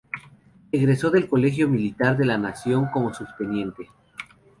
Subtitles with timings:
[0.71, 3.87] Egresó del Colegio Militar de la Nación como Subteniente.